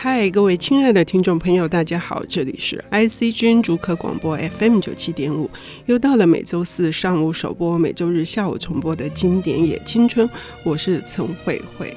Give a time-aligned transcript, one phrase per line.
[0.00, 5.50] 嗨，各位亲爱的听众朋友，大家好，这里是 ICG 竹科广播 FM 九七点五，
[5.86, 10.30] 又到了每周四上午首播、每周日下午重播的经典也青春，
[10.62, 11.96] 我是陈慧慧。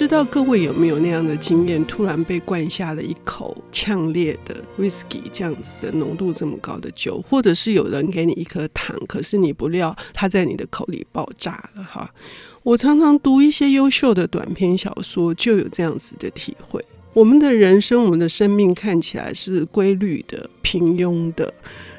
[0.00, 12.10] 知道各位有没有那样的经验，突然被灌下了一口呛烈的 whisky，这样子的浓度这么高的酒，或者是有人给你一颗糖，可是你不料它在你的口里爆炸了哈。
[12.62, 16.82] 我常常读一些优秀的短篇小说，就有这样子的体会。
[17.12, 21.52] 我们的人生，我们的生命看起来是规律的、平庸的，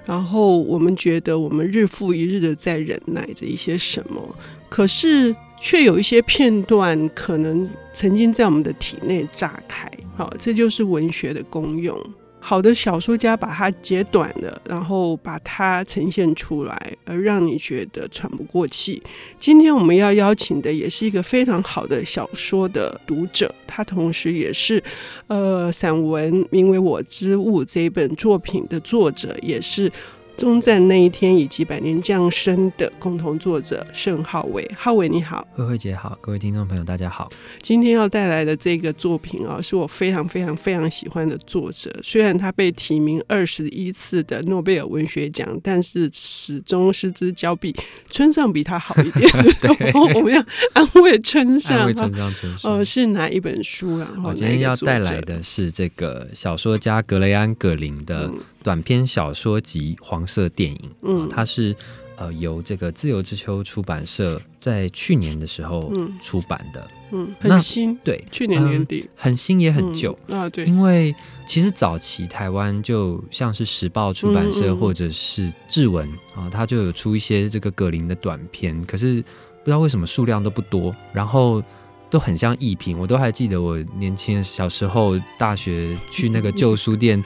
[0.05, 4.35] 然后我们觉得我们日复一日的在忍耐着一些什么，
[4.68, 9.89] 可是却有一些片段可能曾经在我们的体内炸开。
[10.17, 11.95] 好，这就是文学的功用。
[12.43, 18.99] 好的小说家把它截短了，然后把它呈现出来，而让你觉得喘不过气。
[19.37, 24.84] 今天我们要邀请的也是一个非常好的小说的读者，他同时也是
[25.27, 29.91] 呃散文名为《我之物》这一本作品的作者，也是。
[30.37, 37.29] 终战那一天以及百年降生的共同作者盛浩伟，浩伟你好，慧慧姐好，各位听众朋友大家好。
[37.62, 41.96] 今天要带来的这个作品啊，是我非常非常非常喜欢的作者。
[42.02, 47.76] 虽然他被提名二十一次的诺贝尔文学奖，但是始终失之交臂。
[48.09, 49.29] 村上比他好一点，
[50.15, 50.43] 我们要
[50.74, 51.77] 安慰村上。
[51.77, 52.68] 安慰村上春树。
[52.68, 53.99] 呃，是哪一本书？
[53.99, 58.26] 然后我今天要带来的是这个小说家格雷安·葛林的。
[58.26, 61.76] 嗯短篇小说集《黄色电影》，嗯，它是
[62.15, 65.91] 呃由这个自由之秋出版社在去年的时候
[66.22, 71.13] 出版的，嗯，很新，对，去年年底，呃、很新也很旧、嗯、啊，对，因为
[71.45, 76.07] 其实早期台湾就像是时报出版社或者是志文、
[76.38, 81.63] 嗯、啊，它就有出一些这个葛林的短篇，可是不知道为什么数量都不多，然后
[82.12, 87.24] 都很像艺品，我都还记得我年轻的小时候，大学去那个旧书店。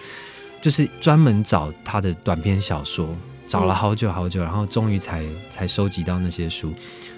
[0.65, 3.15] 就是专门找他的短篇小说，
[3.45, 6.73] 找了好久好久，然后终于才才收集到那些书，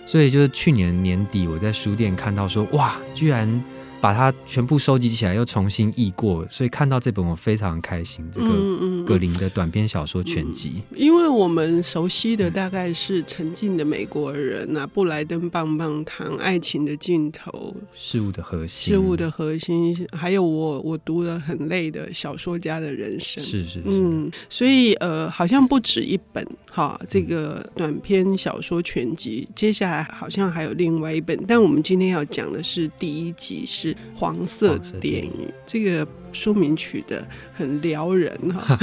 [0.06, 3.64] 所以就是去年年底我在书店看到说，哇，居然。
[4.00, 8.24] 把它全部收集起来，又重新译过，所以看到这本我非常开心。
[8.32, 10.84] 这个格林的短篇小说全集，嗯嗯。
[10.92, 33.87] 嗯，因为我们熟悉的大概是沉静的美国人啊，布莱登棒棒糖、爱情的尽头、事物的核心、事物的核心，还有我我读的很累的小说家的人生，是是是，嗯，所以呃，好像不止一本哈，这个短篇小说全集，接下来好像还有另外一本，但我们今天要讲的是第一集是。
[34.16, 38.78] 黄色电影，这个书名取得很撩人哈。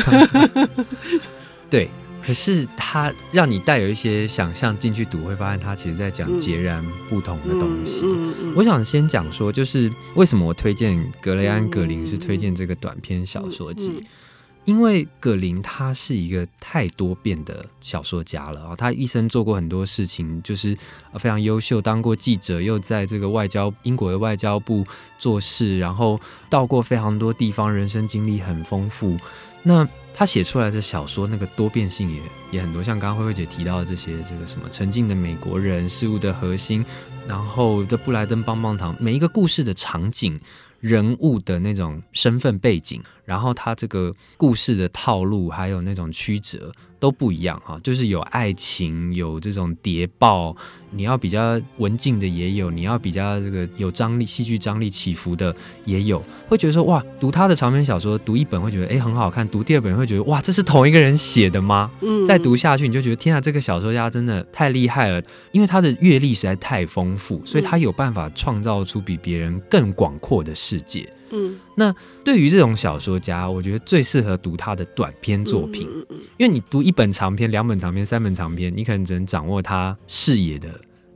[1.70, 1.88] 对，
[2.24, 8.02] 可是它让你带有一些想象进去读，会发现它其实在讲截然不同的东西。
[8.04, 14.04] 嗯嗯嗯、我想先讲说，就是为什么我推荐格雷安·格林是推荐这个短篇小说集。
[14.64, 20.76] 因为葛林他是一个太多变的小说家了啊，他一生做过很多事情，就是
[21.18, 24.86] 非常优秀，当过记者，又在这个外交英国的外交部
[25.18, 29.18] 做事，然后到过非常多地方，人生经历很丰富。
[29.62, 32.22] 那他写出来的小说，那个多变性也
[32.52, 36.84] 也很多，像刚刚慧慧姐提到的这些，这个什么沉静的美国人，事物的核心，
[37.28, 40.40] 然后的布莱登棒棒糖，每一个故事的场景。
[40.80, 50.54] 人物的那种身份背景，然后他这个故事的套路，还有那种曲折都不一样哈，就是有爱情，有这种谍报，
[50.90, 55.54] 你要比较文静的也有，你要比较这个有张力、戏剧张力起伏的
[55.84, 61.90] 也有，会觉得说哇，读他的长篇小说，读一本会觉得哎很好看，读第二本会觉得哇，这是同一个人写的吗？
[62.02, 71.10] 嗯，再读下去你就觉得天啊，这个小说家真的太厉害了，因为他的阅历实在太丰富，所以他有办法创造出比别人更广阔的世界。
[71.34, 71.92] 嗯，那
[72.24, 75.88] 对于这种小说家，我觉得最适合读他的短篇作品，
[76.38, 80.68] 因为你读一本长篇、两本长篇、三本长篇，你可能只能掌握他视野的，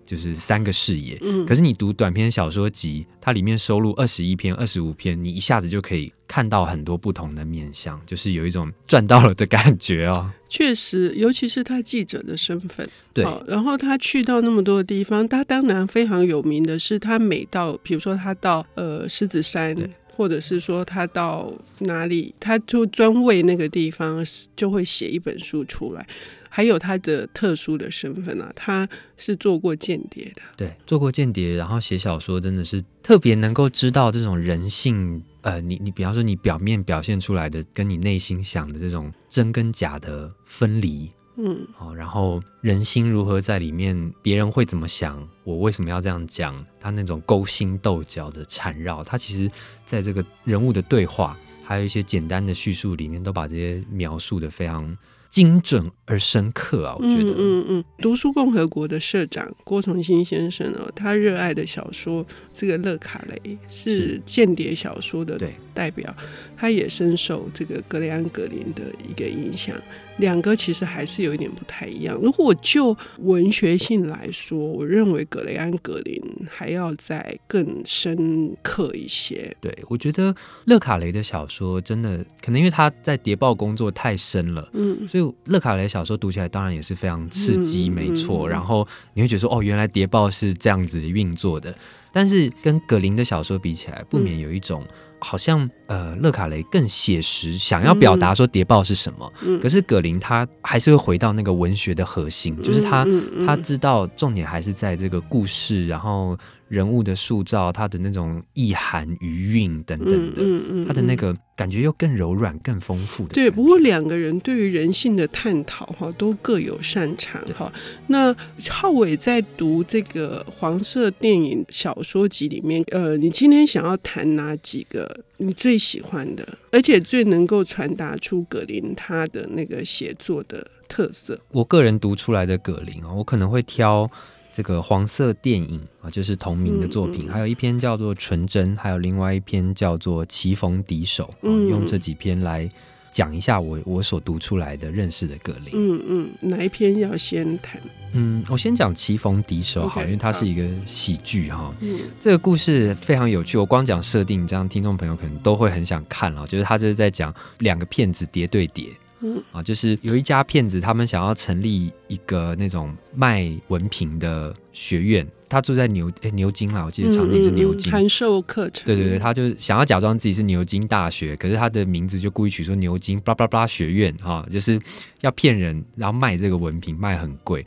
[0.05, 1.17] 就是三个视野。
[1.23, 10.29] 嗯，可是你读短篇小说集，它里面收录二十一篇、二十五篇，你一下子就可以看到很多不同的面相，就是有一种赚到了的感觉哦。
[10.49, 13.25] 确实，尤其是他记者的身份，对。
[13.47, 19.77] 然后他去到那么多的地方，他当然非常有名的是，他每到，比如说他到呃狮子山。
[20.19, 24.25] 或者是说他到哪里，他就专为那个地方
[24.57, 26.05] 就会写一本书出来。
[26.51, 35.23] 还有他的特殊的身份啊，他是做过间谍的，对，做过间谍，然后写小说真的是特别能够知道这种人性。
[35.43, 41.09] 呃，你你比方说你表面表现出来的跟你内心想的这种真跟假的分离。
[41.39, 46.67] 嗯，好，然后人心如何在里面，别人会怎么想，我为什么要这样讲？
[46.81, 49.51] 他那种勾心斗角的缠绕，他其实
[49.87, 54.97] 在这个人物的对话，还有一些简单的叙述里面，都把这些描述的非常。
[55.31, 56.97] 精准而深刻啊！
[56.99, 65.39] 我觉得，嗯嗯嗯，读书共和国的社长郭崇新先生哦，他热爱的小说这个勒卡雷是间谍小说的
[65.79, 66.13] 代表，
[66.57, 69.77] 他也深受这个格雷安格林的一个影响。
[70.17, 72.19] 两个其实还是有一点不太一样。
[72.21, 76.21] 如果就文学性来说，我认为格雷安格林
[76.51, 79.57] 还要再更深刻一些。
[79.61, 80.35] 对，我觉得
[80.65, 88.49] 勒卡雷的小说真的可能因为他在谍报工作太深了，嗯，所以勒卡雷小说读起来当然也是非常刺激，没错。
[88.49, 88.85] 然后
[89.15, 91.73] 你会觉得说，哦，原来谍报是这样子运作的。
[92.13, 94.85] 但是跟葛林的小说比起来，不免有一种。
[95.21, 99.33] 好像呃，勒卡雷更写实，想要表达说谍报是什么。
[99.43, 103.05] 嗯，可是葛林他还是会回到那个文学的核心，嗯，就是他
[103.45, 106.39] 他知道重点还是在这个故事，然后。
[106.69, 113.35] 人物的塑造，他的那种意涵余韵等等的，嗯嗯嗯、他的那个感觉又更柔软、更丰富的。
[113.35, 117.73] 对，不过两个人对于人性的探讨哈，都各有擅长哈。
[118.09, 118.35] 那
[118.69, 131.41] 浩伟在读这个黄色电影小说集里面，呃，你今天想要谈哪几个你最喜欢的，而且最能够传达出葛林他的那个写作的特色？
[131.51, 134.11] 我个人读出来的葛林啊，我可能会挑。
[134.59, 141.69] 这个黄色电影啊，就是同名的作品，嗯嗯、还有一篇叫做《纯真》，还有另外一篇叫做《棋逢敌手》嗯。
[141.69, 142.69] 用这几篇来
[143.13, 145.71] 讲一下我我所读出来的认识的格林。
[145.75, 147.81] 嗯嗯，哪一篇要先谈？
[148.15, 151.73] 嗯，我先讲《棋逢敌手》好，因为它是一个喜剧哈。
[151.79, 156.45] 嗯，这个故事非常有趣，我光讲设定，这样听众朋友可能都会很想看了。
[156.49, 158.89] 就是他就是在讲两个骗子叠对谍。
[159.21, 165.27] 嗯啊，就是有一家骗子，他们想要成立一个那种卖文凭的学院。
[165.51, 168.85] 他住在牛诶、欸、牛津啦，我记得场景是牛津，函授课程。
[168.85, 174.79] 对对对，他就想要假装自己是牛津大学，可是他的名字就故意取说牛津巴拉巴拉学院哈，就是
[175.23, 177.65] 要骗人，然后卖这个文凭卖很贵。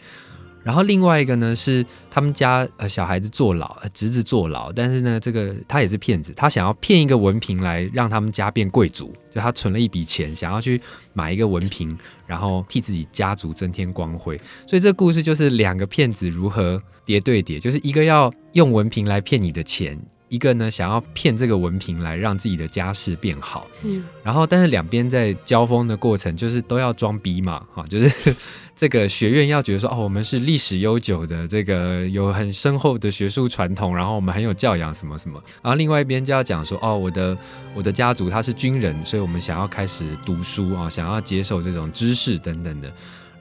[0.64, 10.80] 然后另外一个呢是他们家呃小孩子坐牢，侄子坐牢，但是呢这个他也是骗子，他想要骗一个文凭来让他们家变贵族，就他存了一笔钱，想要去
[11.14, 11.98] 买一个文凭，
[12.28, 14.40] 然后替自己家族增添光辉。
[14.68, 20.00] 所以这个故事就是两个骗子如何叠对叠，就是一个要用文凭来骗你的钱。
[20.32, 28.34] 一个呢，想要骗这个文凭来让自己的家世变好，嗯，然后但是两边在交锋的过程，就是都要装逼嘛， 哈，就是
[28.74, 37.38] 这个学院要觉得说，哦，我们是历史悠久的，这个有很深厚的学术传统，然后我们很有教养，什么什么，然后另外一边就要讲说，哦，我的
[37.76, 42.90] 我的家族他是军人，所以我们想要开始读书啊，想要接受这种知识等等的。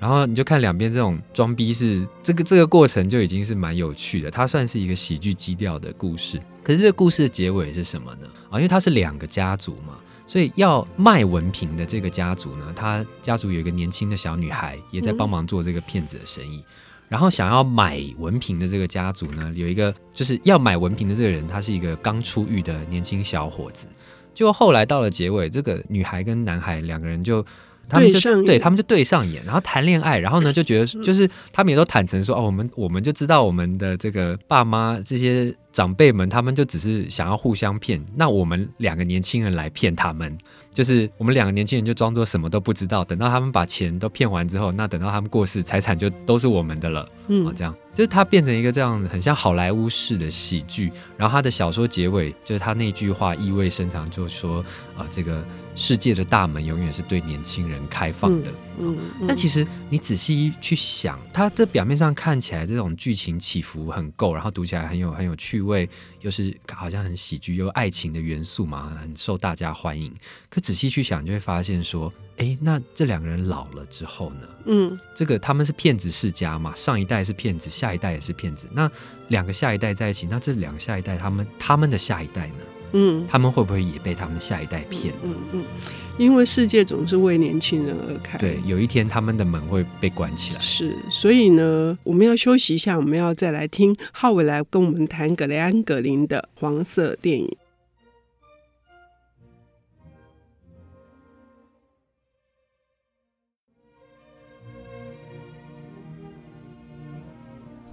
[0.01, 6.41] 然后你就看两边这种装逼是这个这个过程就已经是蛮有趣的，它算是一个喜剧基调的故事。
[6.65, 8.27] 可是这个故事的结尾是什么呢？
[8.49, 16.65] 啊，因为它是两个家族嘛，所以要卖文凭的这个家族呢，他家族有一个年轻的小女孩也在帮忙做这个骗子的生意。
[17.07, 23.87] 然后想要买文凭的这个家族呢，有一个就是要买文凭的这个人，他是一个刚出狱的年轻小伙子。
[24.33, 27.45] 就后来到了结尾，这个女孩跟男孩两个人就。
[27.91, 40.37] 他们就对他们就对上眼，然后谈恋爱，然后呢就觉得就是他们也都坦诚说哦，我们我们就知道我们的这个爸妈这些长辈们，他们就只是想要互相骗，那我们两个年轻人来骗他们。
[40.73, 47.09] 就是我们两个年轻人就装作什么都不知道，等到他们把钱都骗完之后，那等到他们过世，财产就都是我们的了。
[47.27, 50.93] 嗯，这样就是他变成一个这样很像好莱坞式的喜剧。
[51.17, 54.65] 然后他的小说结尾就是他那句话意味深长，就说
[54.97, 58.53] 啊，这个世界的大门永远是对年轻人开放的。
[58.79, 65.89] 嗯，嗯，但其实你仔细去想，他这表面上看起来这种剧情起伏很够，然后读起来很有很有趣味，
[66.21, 70.13] 又是好像很喜剧，又有爱情的元素嘛，很受大家欢迎。
[70.49, 74.49] 可仔细去想，就会发现说，哎，那这两个人老了之后呢？
[74.67, 78.69] 嗯，这个他们是骗子世家嘛，上一代是骗子，下一代也是骗子。
[78.73, 78.91] 那
[79.29, 82.65] 两个下一代在一起，那这两个下一代，他们他们的下一代呢？
[82.93, 85.15] 嗯，他们会不会也被他们下一代骗？
[85.23, 85.65] 嗯嗯，
[86.19, 88.39] 因为世界总是为年轻人而开。
[88.39, 90.61] 对，有一天他们的门会被关起来。
[90.61, 97.57] 是，所以呢，我们要休息一下，我们要再来听浩伟来跟我们谈格雷安格林的黄色电影。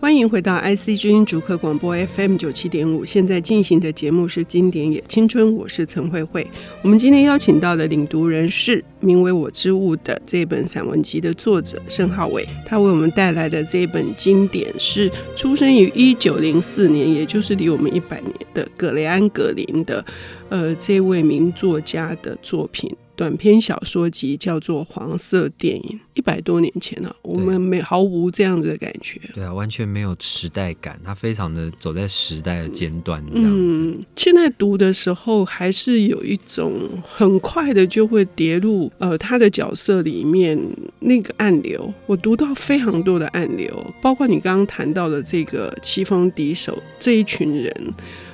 [0.07, 6.47] 欢迎回到 IC 之音竹科广播 FM 九七点五，现在进行的节目是《经典也青春》，我是陈慧慧。
[6.81, 20.05] 我们今天邀请到的领读人是名为《我之物》的这本散文集的作者盛浩伟，他为我们带来的这本经典是出生于一九零四年，也就是离我们一百年的葛雷安·格林的，
[20.47, 22.89] 呃，这位名作家的作品。
[23.17, 29.19] 短篇小说集叫做《黄色电影》，一百多年前了，我们没毫无这样子的感觉。
[29.33, 33.79] 对啊，完全没有时代感，它非常的走在时代的尖端这样子。
[33.81, 40.55] 嗯，现在读的时候，还是有一种很快的就会跌入呃他的角色里面
[40.99, 41.91] 那个暗流。
[42.05, 47.93] 我读到非常多的暗流，包括你刚刚谈到的这个棋逢敌手这一群人。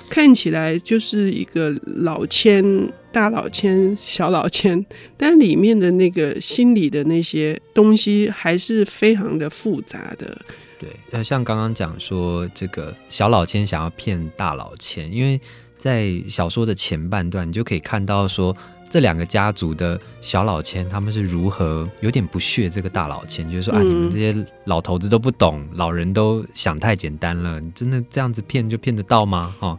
[0.09, 2.63] 看起来就是一个老千、
[3.11, 4.85] 大老千、小老千，
[5.17, 10.39] 但里面的那个心理的那些东西还是非常的复杂的。
[10.79, 15.39] 对，呃，像刚刚讲说这个小老千想要骗大老千，因为
[15.77, 18.55] 在小说的前半段，你就可以看到说。
[18.93, 29.51] 这两个家族的小老千，他们是如何有点不屑这个大老千，就是说啊，你们这些老头子都不懂，老人都想太简单了，你真的这样子骗就骗得到吗？
[29.59, 29.75] 哈。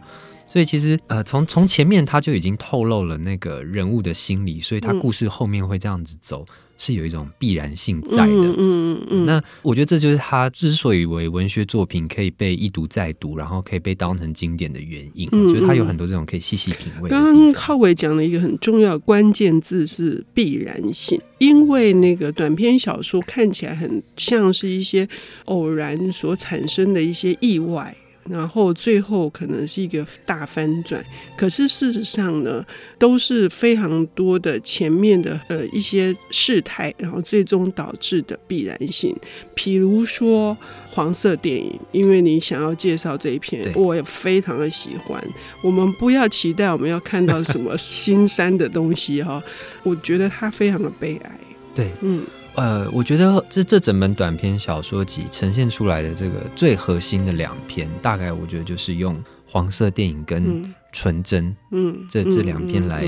[0.47, 6.45] 所以其实呃，从从前面他就已经透露了那个人物的心理，所以他故事后面会这样子走，
[6.77, 8.25] 是有一种必然性在的。
[8.25, 9.25] 嗯嗯嗯。
[9.25, 15.27] 那我觉得这就是他之所以为文学作品可以被一读再读，然后可以被当成经典的原因。
[15.31, 17.09] 我觉得他有很多这种可以细细品味。
[17.09, 25.07] 刚刚浩伟讲了一个很重要的关键字是必然性，因为那个短篇小说看起来很像是一些
[25.45, 27.95] 偶然所产生的一些意外。
[28.27, 31.03] 然后最后可能是一个大翻转，
[31.37, 32.65] 可是事实上呢，
[32.97, 39.15] 都是非常多的前面的呃一些事态，然后最终导致的必然性。
[39.53, 40.57] 比如说
[40.89, 45.23] 黄色电影，因为你想要介绍这一篇，我也非常的喜欢。
[45.61, 49.43] 我们不要期待我们要看到什么 新山的东西哈，
[49.83, 51.39] 我觉得它非常的悲哀。
[51.75, 52.23] 对，嗯。
[52.55, 63.05] 呃，我觉得这这整本短篇小说集呈现出来的这个最核心的两篇，大概我觉得就是用黄色电影跟纯真，嗯，这这两篇来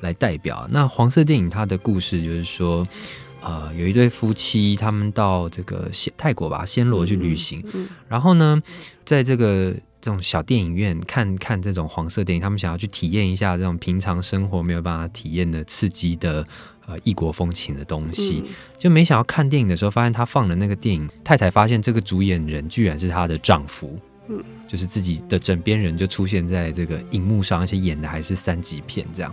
[0.00, 0.68] 来代表。
[0.70, 2.86] 那黄色电影它的故事就是说，
[3.40, 7.64] 呃，有一对夫妻，他们到这个泰国吧，暹罗去旅行，
[8.08, 8.60] 然后呢，
[9.04, 9.72] 在这个
[10.02, 16.46] 这种小电影院看看这种黄色电影，他们想要去体验一下这种平常生活没有办法体验的刺激的。
[16.84, 18.42] 呃，异国风情的东西，
[18.76, 29.32] 就没想到看电影的时候，发现他放的那个电影，太太发现这个主演人居然是她的丈夫，嗯，就是自己的枕边人就出现在这个荧幕上，而且演的还是三级片这样。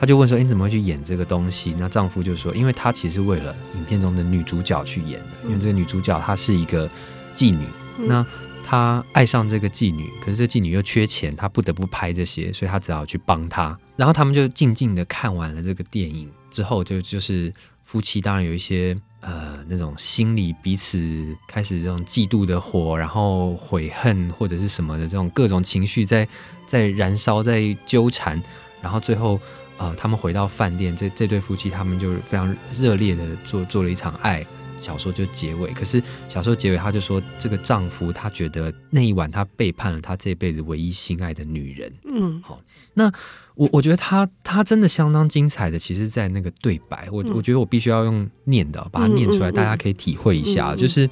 [0.00, 6.88] 他就问说：“你怎么会去演这个东西？”那丈夫就说：“因为他其实是为了影片中的女主角去演的，因为这个女主角她是一个
[7.34, 7.66] 妓女，
[7.98, 8.24] 那
[8.70, 13.74] 他爱上这个妓女，可是这妓女又缺钱，他不得不拍这些，所以他只好去帮她。
[13.96, 17.50] 然后他们就静静的看完了这个电影。”之后就就是
[17.84, 26.28] 夫妻，当然有一些呃那种心里彼此开始这种嫉妒的火，然后悔恨或者是什么的这种各种情绪在
[26.66, 28.42] 在燃烧，在纠缠，
[28.82, 29.40] 然后最后
[29.78, 34.46] 呃他们回到饭店，这这对夫妻他们就非常热烈的做做了一场爱。
[34.78, 41.92] 小说就结尾，可是小说结尾她就说，这个丈夫他觉得那一晚他背叛了他这辈子唯一心爱的女人。
[42.10, 42.60] 嗯，好，
[42.94, 43.12] 那
[43.54, 50.76] 我我觉得他他真的相当精彩的，其实，在那个对白，我我觉得我必须要用念的把它念出来，大家可以体会一下。
[50.76, 51.08] 就是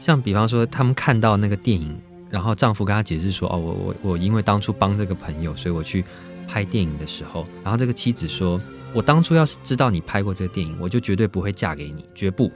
[0.00, 1.96] 像比方说，他们看到那个电影，
[2.30, 6.04] 然后丈夫跟她解释说：“哦，我我我因为当初帮这个朋友，所以我去
[6.46, 8.60] 拍电影的时候，然后这个妻子说，
[8.94, 12.50] 我当初要是知道你拍过这个电影，我就绝对不会嫁给你，绝不。”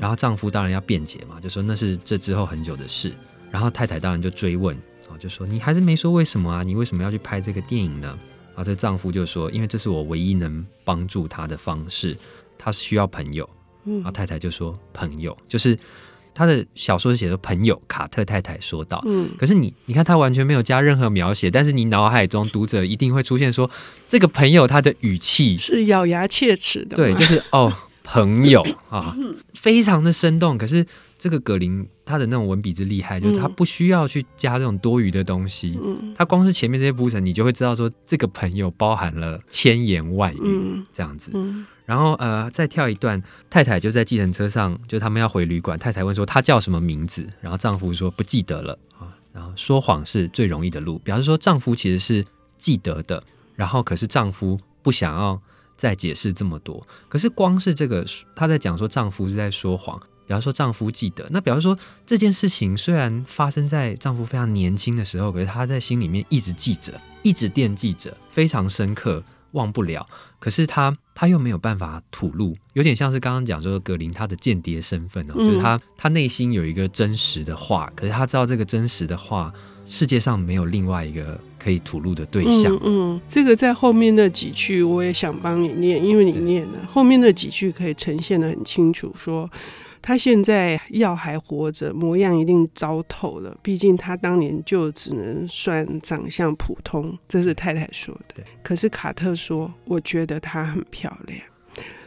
[0.00, 3.12] 然后丈夫当然要辩解嘛，就说那是这之后很久的事。
[3.50, 4.74] 然后太太当然就追问
[5.10, 6.62] 啊，就说你还是没说为什么啊？
[6.62, 8.18] 你为什么要去拍这个电影呢？
[8.48, 12.16] 然后这丈夫就说，因为这是我唯一能帮助他的方式，
[12.56, 13.48] 他是需要朋友。
[13.84, 15.78] 然后太太就说朋友，就是
[16.32, 17.78] 他的小说写的朋友。
[17.86, 23.70] 卡特太太说道，嗯，可是你你看他完全没有加任何描写，但是你脑海中读者一定会出现说
[24.08, 27.70] 这个朋友他的语气是咬牙切齿的，对，就是哦。
[28.12, 29.16] 朋友 啊，
[29.54, 30.58] 非常的生动。
[30.58, 30.84] 可是
[31.18, 35.78] 这个葛林他的那种文笔之厉害，就是他不需要去加这种多余的东西，
[36.14, 41.32] 他光是前面这些铺陈，你就会知道说这个朋友包含了千言万语这样子。
[41.86, 49.08] 然后呃，再跳一段，太太就在计程车上，就他们要回旅馆，太太问说他叫什么名字，然后丈夫说不记得了啊。
[49.32, 52.24] 然后说谎是最容易的路，表示说丈夫其实是
[52.58, 53.22] 记得的，
[53.56, 55.40] 然后可是丈夫不想要。
[55.82, 66.92] 再解释这么多，可是光是这个，她在讲说丈夫是在说谎，比方说丈夫记得，那比方说这件事情虽然发生在丈夫非常年轻的时候，可是她在心里面一直记着，
[67.24, 70.06] 一直惦记着，非常深刻，忘不了。
[70.38, 79.52] 可是她，她又没有办法吐露，有点像是刚刚讲说格林他的间谍身份哦，嗯、就是他他内心有一个真实的话，可是他知道这个真实的话，
[79.84, 82.74] 世界上没有另外一个可以吐露的对象。
[82.82, 89.50] 嗯，嗯，这个在后面那几句我也想帮你念，因为你念了后面那几句可以呈现的很清楚，说。
[90.04, 93.56] 他现在要还活着，模样一定糟透了。
[93.62, 98.34] 毕竟他当年就只能算长相普通，这是太太说的。
[98.34, 101.38] 对可是卡特说：“我觉得她很漂亮。”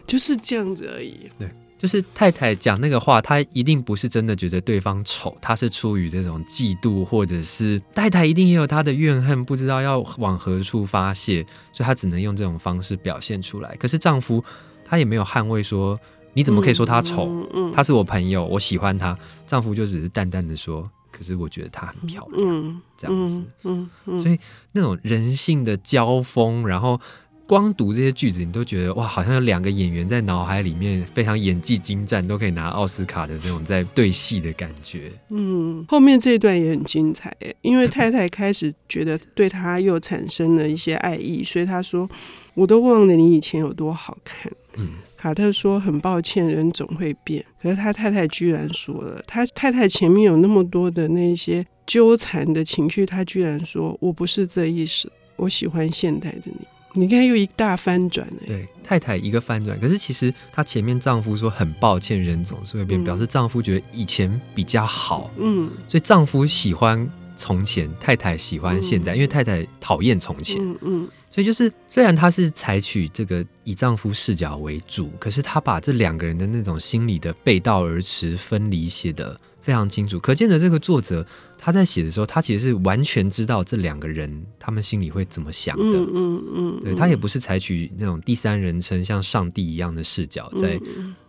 [0.06, 1.32] 就是这样子而已。
[1.40, 1.50] 对，
[1.86, 13.76] 就是太太讲那个话，她一定不是真的觉得对方丑，她是出于这种嫉妒，或者是太太一定也有她的怨恨，不知道要往何处发泄，所以她只能用这种方式表现出来。
[13.76, 14.44] 可是丈夫
[14.84, 16.00] 他也没有捍卫说。
[16.38, 17.30] 你怎么可以说他丑？
[17.30, 19.18] 嗯嗯、他是我朋友，我喜欢他。
[19.48, 22.46] 丈夫就只是淡淡的说：“可是我觉得她很漂亮。
[22.46, 24.38] 嗯”这样子，嗯嗯嗯、所以
[24.74, 27.00] 那种人性的交锋，然后
[27.48, 35.12] 光读这些句子，你都觉得哇，好像有两个演员在脑海里面非常演技精湛，都可以拿奥斯卡的那种在对戏的感觉。
[35.30, 42.10] 嗯，后面这一段也很精彩，因为太太开始觉得对他又产生了一些爱意，所以他说
[42.56, 44.90] ：“我都忘了你以前有多好看。”嗯。
[45.16, 58.48] 卡特说：“很抱歉，人总会变。”可是他太太居然说了，他太太前面有那么多的那些纠缠的情绪，他居然说：“我不是这意思，我喜欢现代的你。”你看又一大翻转欸。
[58.48, 59.80] 对，太太一个翻转。
[59.80, 65.30] 可是其实她前面丈夫说：“很抱歉，人总是会变。”表示丈夫觉得以前比较好。
[65.38, 70.58] 嗯，所以丈夫喜欢从前，太太喜欢现在，因为太太讨厌从前。
[70.62, 71.08] 嗯嗯。
[71.30, 80.18] 所以就是，虽然他是采取这个以丈夫视角为主，可是他把这两个人的那种心理的背道而驰、分离写的非常清楚。
[80.18, 81.26] 可见的这个作者
[81.58, 85.84] 他在写的时候，他其实是完全知道这两个人他们心里会怎么想的。
[85.84, 90.80] 嗯嗯嗯，对，他也不是采取那种第三人称像上帝一样的视角在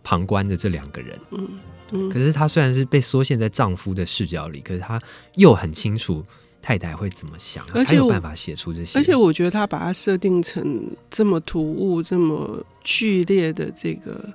[0.05, 1.19] 旁观着这两个人。
[1.33, 1.59] 嗯嗯。
[1.91, 5.01] 可是她虽然是被缩限在丈夫的视角里，可是她
[5.35, 6.25] 又很清楚。
[6.63, 7.65] 太太会怎么想？
[7.73, 8.99] 而且有办法写出这些。
[8.99, 14.29] 而且我觉得她把它设定成这么突兀、这么剧烈的这个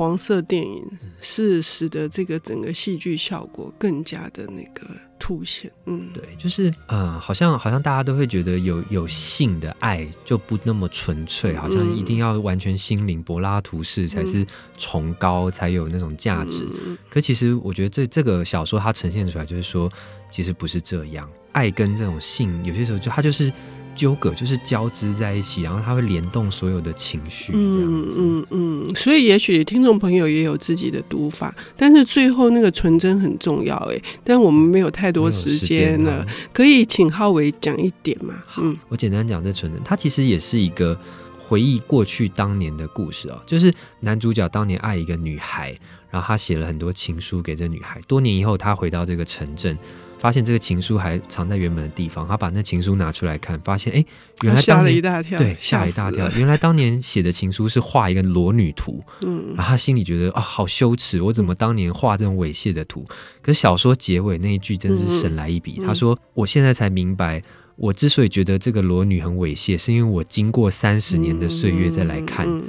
[0.00, 0.82] 黄色电影，
[1.20, 4.86] 是使得这个整个戏剧效果更加的那个
[5.18, 5.70] 凸显。
[5.84, 14.46] 嗯，对，就是呃，好像好像大家都会觉得有有性的爱就不那么纯粹，好像一定要完全心灵柏拉图式才是
[14.78, 16.66] 崇高，才有那种价值。
[16.86, 19.92] 嗯、可其实我觉得这这个小说它呈现出来就是说，
[20.30, 21.28] 其实不是这样。
[21.52, 23.52] 爱跟这种性，有些时候就它就是
[23.94, 28.94] 纠葛，就是交织在一起，然后它会联动所有的情绪，嗯嗯嗯。
[28.94, 38.42] 所以也许听众朋友也有自己的读法，但是最后那个纯真很重要，哎，但我们没有太多时间了，可以请浩伟讲一点嘛？
[38.58, 40.98] 嗯，我简单讲这纯真，它其实也是一个
[41.38, 45.78] 回忆过去当年的故事哦，就是男主角当年爱一个女孩，
[46.10, 49.76] 然后他写了很多情书给这女孩，多年以后他回到这个城镇。
[50.20, 54.04] 发现这个情书还藏在原本的地方，他把那情书拿出来看，发现哎，
[54.42, 56.30] 原来吓了一大跳，对，吓了一大跳。
[56.32, 63.06] 原来当年写的情书是画一个裸女图，嗯，然后他心里觉得啊、哦，好羞耻，我怎么当年画这种猥亵的图？
[63.08, 67.42] 嗯、可是小说结尾那一句真是神来一笔，嗯、他说：“我现在才明白，
[67.76, 72.64] 我之所以觉得这个裸女很猥亵，是因为我经过三十年的岁月再来看。”嗯嗯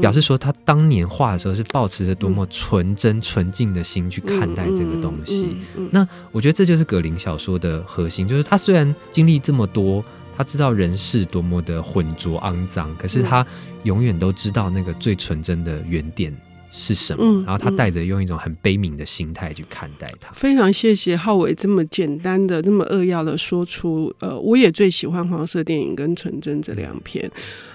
[0.00, 5.56] 表示说，他当年画的时候是抱持着多么纯真、纯净的心去看待这个东西。
[5.90, 10.04] 那我觉得这就是葛林小说的核心，就是他虽然经历这么多，
[10.36, 13.46] 他知道人世多么的浑浊肮脏，可是他
[13.84, 16.34] 永远都知道那个最纯真的原点。
[16.78, 17.24] 是什么？
[17.24, 20.30] 嗯、然后他带着用一种很悲悯的心态去看待他。
[20.34, 24.14] 非常谢谢浩伟这么简单的、那么扼要的说出。
[24.20, 27.30] 呃，我也最喜欢黄色电影跟纯真这两篇。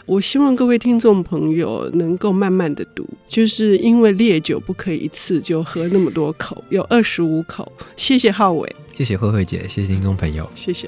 [0.06, 7.72] 我希望各位听众朋友能够慢慢的读，就是因为烈酒不可以一次就喝那么多口，有二十五口。
[7.98, 10.88] 谢谢浩伟，谢谢慧慧姐，谢谢听众朋友，谢谢。